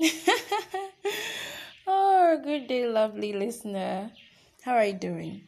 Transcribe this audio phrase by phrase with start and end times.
[1.86, 4.10] Oh, good day, lovely listener.
[4.62, 5.42] How are you doing?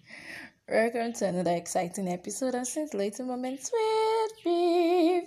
[0.68, 5.24] Welcome to another exciting episode of Scintillating Moments with Viv.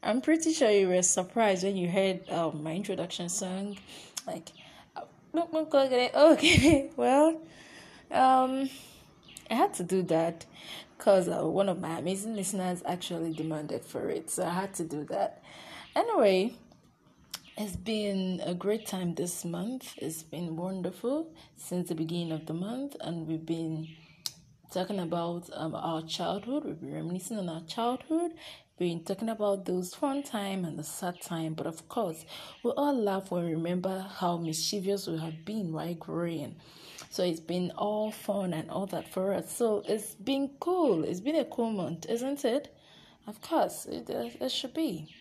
[0.00, 3.76] I'm pretty sure you were surprised when you heard um, my introduction song.
[4.28, 4.50] Like,
[6.14, 6.90] ogene.
[6.96, 7.42] Well,
[8.12, 8.70] um,
[9.50, 10.46] I had to do that
[10.96, 14.30] because uh, one of my amazing listeners actually demanded for it.
[14.30, 15.42] So I had to do that.
[15.96, 16.54] Anyway,
[17.56, 19.94] it's been a great time this month.
[19.98, 23.88] It's been wonderful since the beginning of the month, and we've been
[24.72, 26.64] talking about um, our childhood.
[26.64, 28.32] We've been reminiscing on our childhood.
[28.76, 31.54] We've been talking about those fun time and the sad time.
[31.54, 32.24] But of course,
[32.64, 36.56] we all laugh when we remember how mischievous we have been while growing.
[37.10, 39.54] So it's been all fun and all that for us.
[39.54, 41.04] So it's been cool.
[41.04, 42.74] It's been a cool month, isn't it?
[43.26, 45.14] Of course, it, it should be.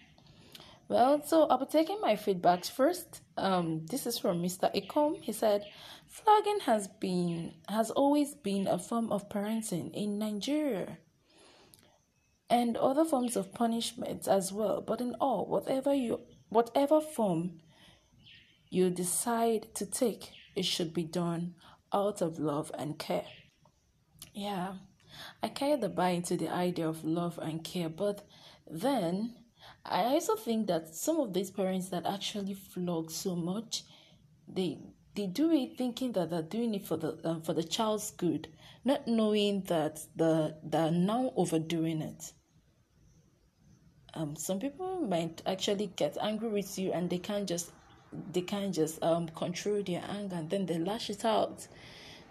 [0.90, 3.22] Well, so I'll be taking my feedbacks first.
[3.38, 4.74] Um, this is from Mr.
[4.76, 5.22] Ekom.
[5.22, 5.64] He said,
[6.08, 10.98] flogging has been has always been a form of parenting in Nigeria
[12.50, 14.82] and other forms of punishment as well.
[14.82, 17.62] But in all, whatever you whatever form
[18.70, 21.56] you decide to take, it should be done
[21.92, 23.26] out of love and care.
[24.34, 24.74] Yeah,
[25.42, 28.26] I kind of buy into the idea of love and care, but
[28.70, 29.36] then
[29.86, 33.84] I also think that some of these parents that actually flog so much,
[34.48, 34.80] they
[35.16, 38.48] they do it thinking that they're doing it for the um, for the child's good,
[38.84, 42.34] not knowing that the they're now overdoing it.
[44.16, 47.72] Um, some people might actually get angry with you and they can't just
[48.32, 51.68] they can't just um control their anger and then they lash it out.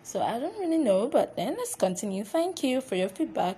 [0.05, 2.25] So I don't really know, but then let's continue.
[2.25, 3.57] Thank you for your feedback.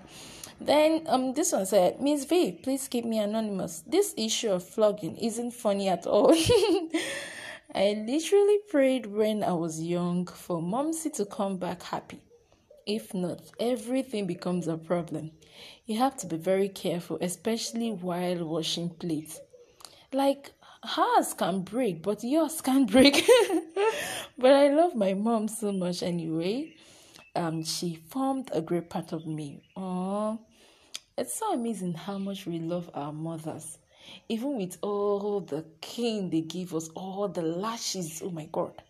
[0.61, 3.83] Then um this one said, Miss V, please keep me anonymous.
[3.87, 6.35] This issue of flogging isn't funny at all.
[7.75, 12.21] I literally prayed when I was young for Momsy to come back happy.
[12.87, 15.33] If not, everything becomes a problem.
[15.87, 19.41] You have to be very careful, especially while washing plates.
[20.13, 20.53] Like
[20.85, 23.15] hers can break, but yours can't break.
[24.39, 26.75] but I love my mom so much anyway.
[27.35, 29.63] Um, she formed a great part of me.
[29.77, 30.39] Oh,
[31.19, 33.79] it's so amazing how much we love our mothers,
[34.29, 38.23] even with all the cane they give us, all the lashes.
[38.25, 38.83] Oh my God!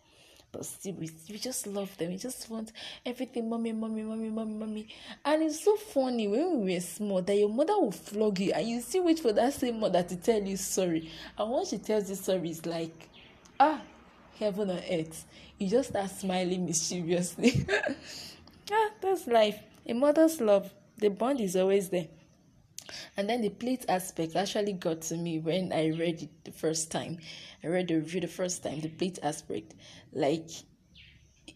[0.63, 2.11] Still, we, we just love them.
[2.11, 2.73] We just want
[3.05, 4.89] everything, mommy, mommy, mommy, mommy, mommy.
[5.25, 8.67] And it's so funny when we were small that your mother will flog you, and
[8.69, 11.11] you still wait for that same mother to tell you sorry.
[11.39, 13.09] And once she tells you sorry, it's like,
[13.59, 13.81] ah,
[14.39, 15.25] heaven on earth.
[15.59, 17.67] You just start smiling mischievously.
[18.73, 19.59] ah, that's life.
[19.87, 22.07] A mother's love, the bond is always there.
[23.17, 26.91] And then the plate aspect actually got to me when I read it the first
[26.91, 27.19] time.
[27.63, 29.75] I read the review the first time, the plate aspect.
[30.13, 30.49] Like,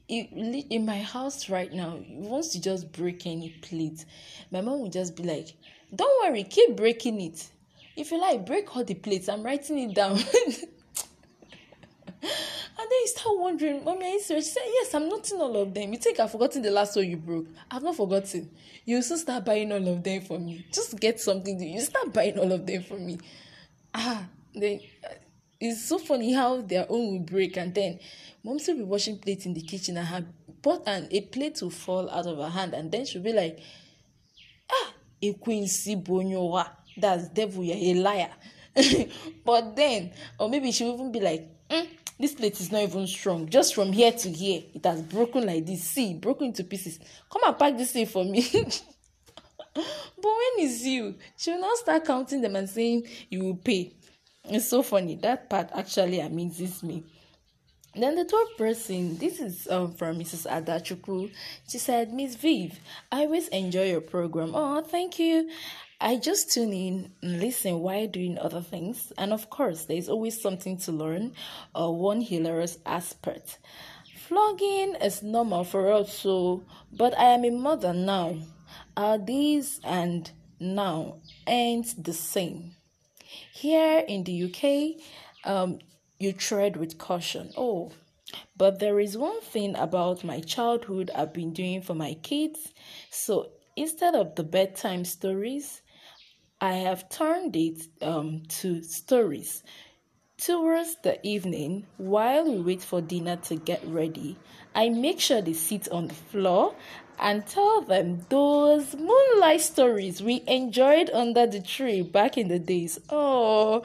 [0.09, 4.05] it, in my house right now, once you just break any plate,
[4.51, 5.57] my mom would just be like,
[5.95, 7.51] Don't worry, keep breaking it.
[7.97, 9.29] If you like, break all the plates.
[9.29, 10.21] I'm writing it down.
[13.09, 14.47] Start wondering, Mommy, are you serious?
[14.49, 15.93] She said, Yes, I'm noting all of them.
[15.93, 17.47] You think I've forgotten the last one you broke?
[17.71, 18.51] I've not forgotten.
[18.85, 20.67] You also start buying all of them for me.
[20.73, 23.19] Just get something to you start buying all of them for me.
[23.95, 25.15] Ah, then uh,
[25.61, 27.99] it's so funny how their own will break and then
[28.45, 30.25] mom still be washing plates in the kitchen and her
[30.63, 33.59] pot and a plate will fall out of her hand and then she'll be like,
[34.71, 34.93] Ah,
[35.23, 36.69] a quincy bonyowa.
[36.97, 38.31] That's devil, you're a liar.
[39.45, 41.87] but then, or maybe she'll even be like, mm,
[42.19, 45.65] this plate is not even strong just from here to here it has broken like
[45.65, 46.99] this see broken into pieces
[47.31, 48.43] come and pack this thing for me
[49.75, 49.85] but
[50.25, 53.93] when is you she will now start counting them and saying you will pay
[54.45, 57.05] it's so funny that part actually amazes me
[57.95, 60.47] then the third person, this is um, from Mrs.
[60.47, 61.33] Adachuku.
[61.69, 62.79] She said, Miss Viv,
[63.11, 64.53] I always enjoy your program.
[64.55, 65.51] Oh, thank you.
[66.01, 69.13] I just tune in and listen while doing other things.
[69.19, 71.33] And of course, there's always something to learn
[71.75, 73.59] or one hilarious aspect.
[74.17, 76.63] Flogging is normal for us, so,
[76.93, 78.37] but I am a mother now.
[78.97, 80.31] Are these and
[80.61, 81.17] now
[81.49, 82.77] ain't the same.
[83.53, 85.03] Here in the UK,
[85.51, 85.81] um,
[86.21, 87.51] you tread with caution.
[87.57, 87.91] Oh,
[88.57, 92.73] but there is one thing about my childhood I've been doing for my kids.
[93.11, 95.83] So instead of the bedtime stories,
[96.61, 99.63] I have turned it um, to stories.
[100.39, 104.37] Towards the evening, while we wait for dinner to get ready,
[104.75, 106.75] I make sure they sit on the floor
[107.21, 112.99] and tell them those moonlight stories we enjoyed under the tree back in the days.
[113.09, 113.85] Oh,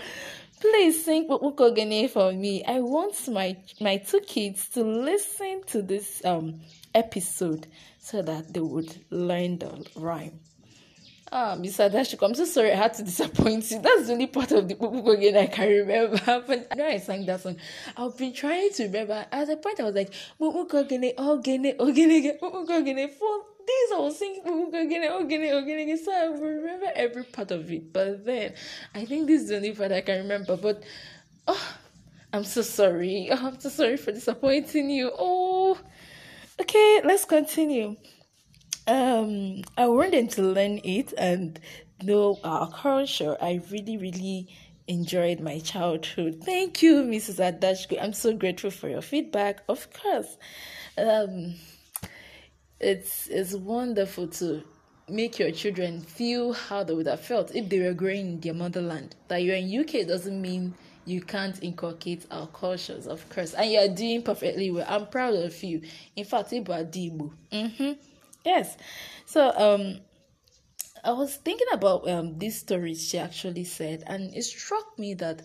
[0.59, 2.63] please sing Ukogene for me.
[2.65, 6.61] I want my my two kids to listen to this um
[6.95, 7.67] episode
[7.99, 10.39] so that they would learn the rhyme.
[11.35, 13.79] Ah, Miss Adashiko, I'm so sorry I had to disappoint you.
[13.79, 16.19] That's the only part of the Pupu again I can remember.
[16.25, 17.55] But when I sang that song,
[17.97, 19.25] I've been trying to remember.
[19.31, 23.33] At the point, I was like, Pupu Gene, Ogene, Ogene, Pupu Gene, for
[23.65, 25.97] days I was singing Pupu Gene, Ogene, Ogene.
[25.97, 27.91] So I remember every part of it.
[27.91, 28.53] But then,
[28.93, 30.55] I think this is the only part I can remember.
[30.55, 30.83] But,
[31.47, 31.73] oh,
[32.31, 33.29] I'm so sorry.
[33.31, 35.11] Oh, I'm so sorry for disappointing you.
[35.17, 35.79] Oh,
[36.61, 37.95] okay, let's continue
[38.87, 41.59] um I wanted to learn it and
[42.01, 43.37] know our culture.
[43.41, 44.47] I really, really
[44.87, 46.41] enjoyed my childhood.
[46.43, 47.39] Thank you, Mrs.
[47.39, 48.01] Adashko.
[48.01, 49.63] I'm so grateful for your feedback.
[49.69, 50.37] Of course.
[50.97, 51.55] Um
[52.79, 54.63] it's it's wonderful to
[55.09, 58.53] make your children feel how they would have felt if they were growing in their
[58.53, 59.15] motherland.
[59.27, 60.73] That you're in UK doesn't mean
[61.05, 63.53] you can't inculcate our cultures, of course.
[63.53, 64.85] And you're doing perfectly well.
[64.87, 65.81] I'm proud of you.
[66.15, 67.31] In fact, Ibu.
[67.51, 67.91] Mm-hmm.
[68.45, 68.77] Yes.
[69.25, 69.99] So um
[71.03, 75.41] I was thinking about um these stories she actually said and it struck me that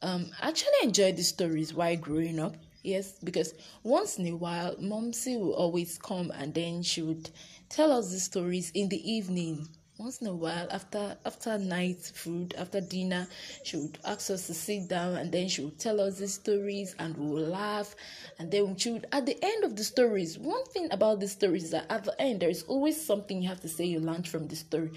[0.00, 2.56] um I actually enjoyed these stories while growing up.
[2.82, 3.54] Yes, because
[3.84, 7.30] once in a while Momsy will always come and then she would
[7.68, 9.68] tell us the stories in the evening
[10.02, 13.24] once in a while after after night food after dinner
[13.62, 16.96] she would ask us to sit down and then she would tell us the stories
[16.98, 17.94] and we would laugh
[18.40, 21.64] and then she would at the end of the stories one thing about the stories
[21.64, 24.26] is that at the end there is always something you have to say you learned
[24.26, 24.90] from the story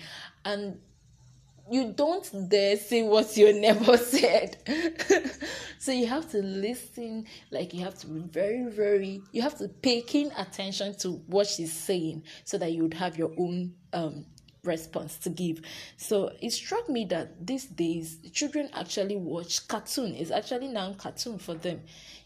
[0.44, 0.80] and
[1.70, 4.56] you don't dare say what you never said.
[5.80, 9.68] so you have to listen, like you have to be very, very, you have to
[9.68, 14.26] pay keen attention to what she's saying so that you would have your own um
[14.66, 15.62] response to give.
[15.98, 20.16] So it struck me that these days children actually watch cartoon.
[20.16, 21.82] It's actually now cartoon for them.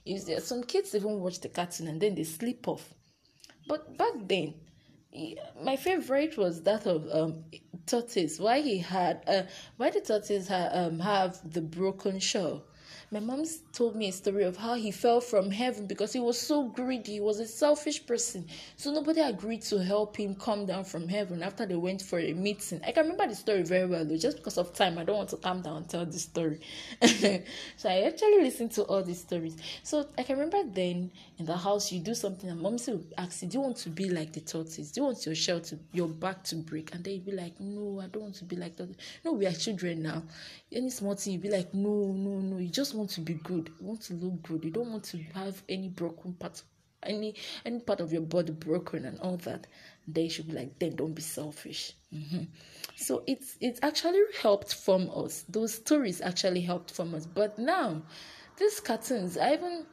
[0.06, 2.94] Is there some kids even watch the cartoon and then they sleep off.
[3.68, 4.56] But back then,
[5.62, 7.44] my favorite was that of um
[7.86, 8.40] tortoise.
[8.40, 9.44] Why he had uh
[9.78, 12.64] why the tortoise ha- um have the broken shell
[13.12, 13.44] my mom
[13.74, 17.14] told me a story of how he fell from heaven because he was so greedy.
[17.14, 18.46] He was a selfish person.
[18.78, 22.34] So nobody agreed to help him come down from heaven after they went for a
[22.34, 22.82] meeting.
[22.86, 24.18] I can remember the story very well, though.
[24.18, 26.60] Just because of time, I don't want to come down and tell the story.
[27.02, 29.58] so I actually listened to all these stories.
[29.84, 33.42] So I can remember then in the house, you do something, and mom would ask
[33.42, 34.92] you, Do you want to be like the tortoise?
[34.92, 36.94] Do you want your shell to, your back to break?
[36.94, 38.90] And then you'd be like, No, I don't want to be like that.
[39.24, 40.24] No, we are children now.
[40.72, 42.58] Any small thing, you'd be like, No, no, no.
[42.58, 43.72] You just want to be good.
[43.80, 44.64] You want to look good.
[44.66, 46.62] You don't want to have any broken part
[47.04, 47.36] any
[47.66, 49.68] any part of your body broken and all that.
[50.08, 51.94] They should be like then don't be selfish.
[52.14, 52.44] Mm-hmm.
[52.96, 55.46] so it's it's actually helped form us.
[55.48, 57.26] Those stories actually helped form us.
[57.26, 58.02] But now
[58.58, 59.86] these cartoons i even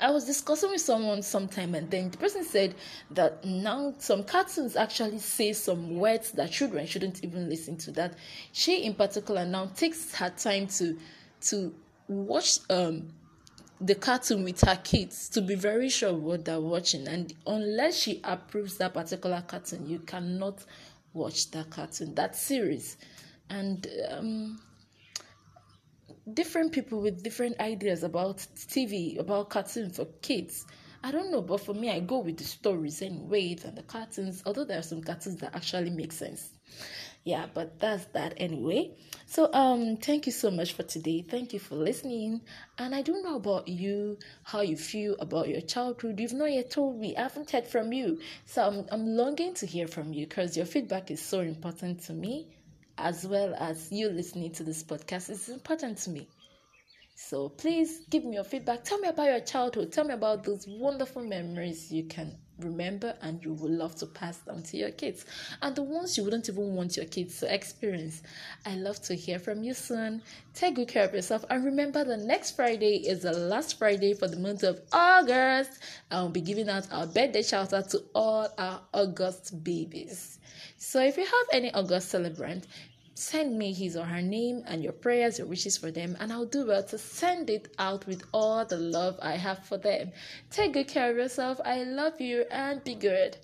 [0.00, 2.76] I was discussing with someone sometime, and then the person said
[3.10, 7.90] that now some cartoons actually say some words that children shouldn't even listen to.
[7.90, 8.14] That.
[8.52, 10.96] She, in particular, now takes her time to
[11.40, 11.74] to
[12.08, 13.10] watch um
[13.80, 17.06] the cartoon with her kids to be very sure what they're watching.
[17.06, 20.64] And unless she approves that particular cartoon you cannot
[21.12, 22.96] watch that cartoon that series.
[23.50, 24.60] And um,
[26.34, 30.66] different people with different ideas about tv about cartoon for kids.
[31.02, 34.42] I don't know but for me i go with the stories anyway and the cartoons
[34.44, 36.50] although there are some cartoons that actually make sense
[37.28, 38.90] yeah but that's that anyway.
[39.26, 41.20] So um thank you so much for today.
[41.28, 42.40] Thank you for listening.
[42.78, 46.18] And i don't know about you how you feel about your childhood.
[46.18, 47.16] You've not yet told me.
[47.16, 48.20] I haven't heard from you.
[48.46, 52.14] So i'm, I'm longing to hear from you because your feedback is so important to
[52.14, 52.48] me
[52.96, 55.28] as well as you listening to this podcast.
[55.28, 56.28] Is important to me
[57.20, 58.84] so please give me your feedback.
[58.84, 59.90] Tell me about your childhood.
[59.90, 64.38] Tell me about those wonderful memories you can remember and you would love to pass
[64.38, 65.26] down to your kids.
[65.60, 68.22] And the ones you wouldn't even want your kids to experience.
[68.64, 70.22] I love to hear from you soon.
[70.54, 71.44] Take good care of yourself.
[71.50, 75.72] And remember the next Friday is the last Friday for the month of August.
[76.12, 80.38] I'll be giving out our birthday shout out to all our August babies.
[80.76, 82.68] So if you have any August celebrant,
[83.20, 86.46] Send me his or her name and your prayers, your wishes for them, and I'll
[86.46, 90.12] do well to send it out with all the love I have for them.
[90.52, 91.60] Take good care of yourself.
[91.64, 93.36] I love you and be good.